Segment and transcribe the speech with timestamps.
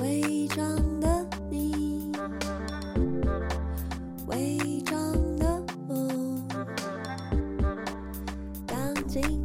[0.00, 2.10] 伪装的你
[4.26, 6.44] 伪装的我
[8.66, 9.41] 当进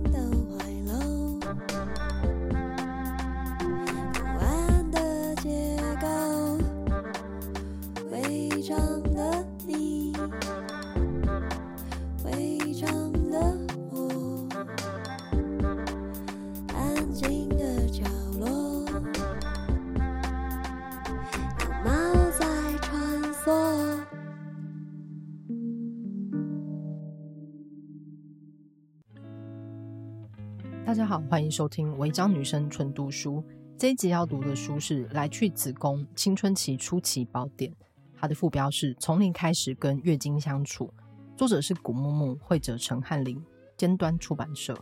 [30.87, 33.43] 大家好，欢迎收听违章女生纯读书。
[33.77, 37.69] 这一集要读的书是《来去子宫：青春期初期宝典》，
[38.15, 40.89] 它的副标是“从零开始跟月经相处”，
[41.35, 43.43] 作者是古木木，绘者陈翰林，
[43.75, 44.81] 尖端出版社。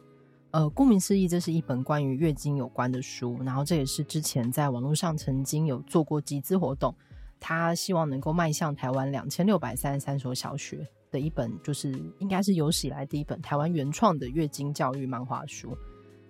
[0.51, 3.39] 呃，顾名思义，这是一本关于月经有关的书。
[3.43, 6.95] 然后这也是之前在网络上曾经有做过集资活动，
[7.39, 15.75] 他希望能够迈向台湾两千六百三十三所小学的一本，就是应该是有史以来第一本台湾原创的月经教育漫画书。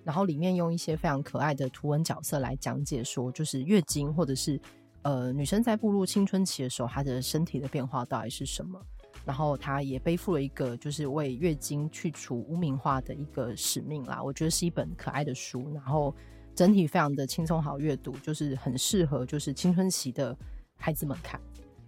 [0.05, 4.61] 然后里面用一些非常可爱的图文角色来讲解，说就是月经或者是
[5.01, 8.79] 呃女生在步入青春期的时候，她的身体的变化到底是什么。
[9.25, 14.21] 然后她也背负了一个就是为月经去除污名化的一个使命啦。
[14.21, 16.13] 我觉得是一本可爱的书，然后
[16.53, 20.37] 整体非常的轻松好阅读，就是很适合就是青春期的
[20.77, 21.41] 孩子们看。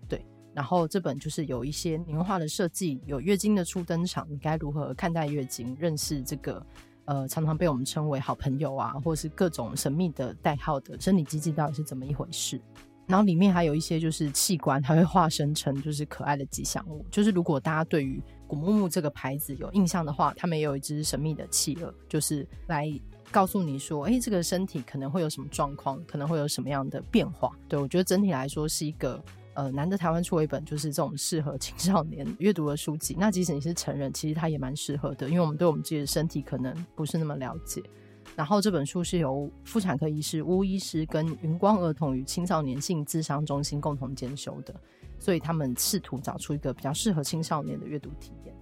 [0.10, 6.66] 对，然后这本就是有一些年画的设计，有月经的初登场，你该如何看待月经，认识这个。
[7.08, 12.62] 呃，常常被我们称为好朋友啊，或是各种神秘的代号的生理机制到底是怎么一回事？
[13.06, 17.06] 然后里面还有一些就是器官，它会化身成就是可爱的吉祥物。
[17.10, 22.88] 就是如果大家对于古木木这个牌子有印象的话，他们也有一只神秘的企鹅，就是来
[23.32, 27.58] 告诉你说，哎，这个身体可能会有什么状况，可能会有什么样的变化。
[27.70, 29.24] 对，我觉得整体来说是一个。
[29.58, 33.16] 呃，难得台湾出了一本就是这种适合青少年阅读的书籍。
[33.18, 37.82] 那即使你是成人，其实它也蛮适合的，因为我们对我们自己的身体可能不是那么了解。
[38.36, 44.76] 然后这本书是由妇产科医师巫医师跟云光儿童与青少年性智商中心共同监修的，
[45.18, 48.56] 所以他们试图找出一个比较适合青少年的阅读体验。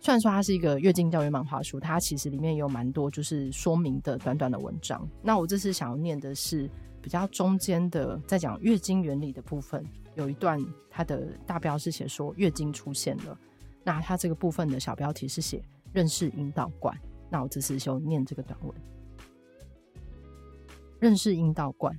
[0.00, 5.08] 虽然说它是一个月经教育漫画书，它其实里面有蛮多就是说明的短短的文章。
[5.22, 6.68] 那我这次想要念的是
[7.00, 9.86] 比较中间的，在讲月经原理的部分。
[10.20, 13.36] 有一段，它的大标是写说月经出现了，
[13.82, 16.96] 那它这个部分的小标题是写认识阴道管。
[17.30, 18.74] 那我这次就念这个短文。
[20.98, 21.98] 认识阴道管，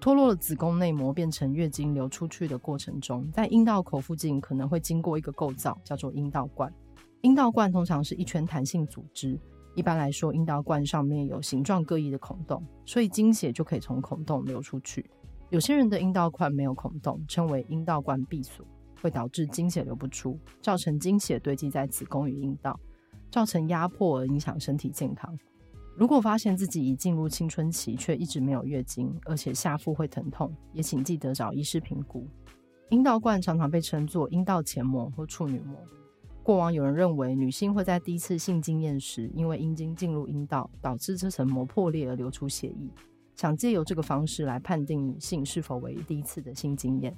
[0.00, 6.70] 脱落了子宫内膜变成月经流出去的过程中，在阴道口附近可能会经过一个构造，叫做阴道管。
[7.22, 9.38] 阴道管通常是一圈弹性组织，
[9.74, 15.08] 一般来说，阴道管上面有形状各异的孔洞，所以经血就可以从孔洞流出去。
[15.50, 18.66] 有些人的阴道冠没有孔洞，称为阴道冠闭锁，
[19.00, 22.78] 会导致经血流不出，造成经血堆积在子宫与阴道，
[23.30, 25.34] 造成压迫而影响身体健康。
[25.96, 32.26] 如果发现自己已进入青春期却一直没有月经，而且下腹会疼痛，也请记得找医师评估。
[32.90, 35.76] 阴道冠常常被称作阴道前膜或处女膜。
[36.42, 42.90] 过往有人认为女性会在第一次性经验时，因为阴茎进入阴道，导致这层膜破裂而流出血液。
[43.38, 47.16] 想借由这个方式来判定女性是否为第一次的性经验，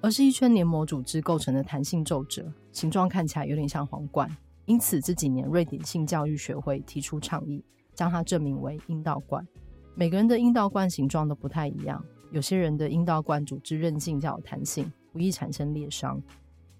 [0.00, 4.28] 而是一圈黏膜组织构成的弹性皱褶，形状看起来有点像皇冠。
[4.64, 7.64] 因此这几年瑞典性教育学会提出倡议，
[7.94, 9.46] 将它正名为阴道冠。
[9.94, 16.20] 每个人的阴道冠形状都不太一样，有些人的阴道冠组织韧性较有弹性，不易产生裂伤；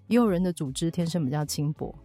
[0.07, 1.95] 也有人的组织天生比较轻薄，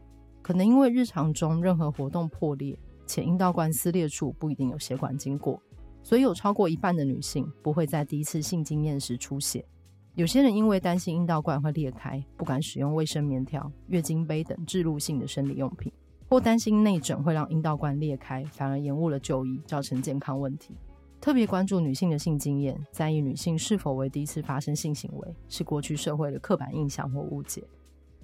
[0.41, 5.60] 可能因为日常中任何活动破裂，且阴道冠撕裂处不一定有血管经过。
[6.06, 9.66] 所以有超过一半的女性不会在第一次性经验时出血。
[10.15, 15.92] 有些人因为担心阴道管会裂开，不敢使用卫生棉条、月经杯等置入性的生理用品，
[16.28, 20.77] 或担心内诊会让阴道管裂开，反而延误了就医，造成健康问题。
[21.21, 27.65] 特别关注女性的性经验，在意女性是否为第一次发生性行为，是过去社会的刻板印象或误解。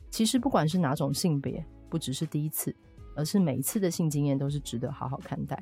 [0.09, 2.73] 其实不管是哪种性别，不只是第一次，
[3.17, 5.61] 而是每一次的性经验都是值得好好看待。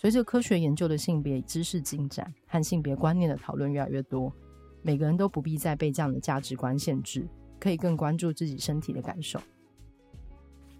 [0.00, 4.32] 随着科学研究的性别知识进展和性别观念的讨论越来越多，
[4.80, 7.28] 每个人都不必再被这样的价值观限制，
[7.58, 9.40] 可以更关注自己身体的感受。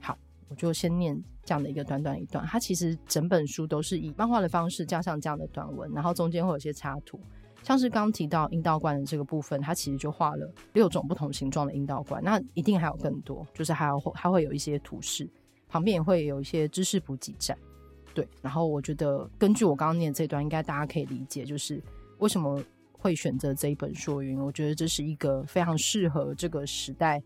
[0.01, 0.17] 好，
[0.49, 2.47] 我就先念这样的一个短短一段。
[2.47, 7.19] 它其实整本书都是以漫画的方式加上这样的短文，然后中间会有些插图，
[7.65, 15.29] 像是刚提到阴道冠的这个部分，它其实就画了六种不同形状的阴道冠，那一定还有更多，就是还有还会有一些图示，
[15.69, 17.59] 旁边也会有一些知识补给站。
[18.15, 21.81] 对，然后我觉得根据我刚刚念的这段，应该大家可以理解，就是
[22.19, 22.61] 为什么
[22.93, 27.23] 会选择这一本说云我觉得这是一个非常适合这个时代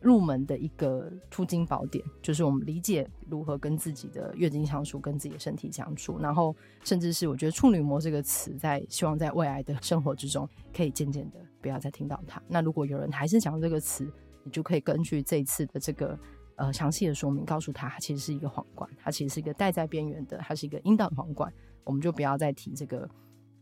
[0.00, 12.42] 入门的一个出金宝典，就是我们理解如何跟自己的月经相处，跟自己的身体相处，然后甚至是我觉得“处女膜”这个词，在希望在未来的生活之中，可以渐渐的不要再听到它。
[12.48, 14.10] 那如果有人还是讲这个词，
[14.42, 16.18] 你就可以根据这一次的这个。
[16.62, 23.10] 呃，详细的说明告诉他，它其实是一个皇冠，它其实是一个戴在边缘的，它是一个阴道皇冠，我们就不要再提这个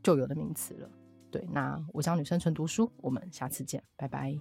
[0.02, 0.91] 旧有的名词了。
[1.31, 4.38] 对，那我想女生纯读书，我们下次见，拜拜。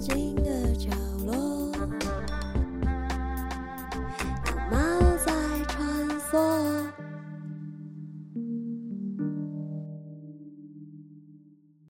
[0.00, 0.47] 今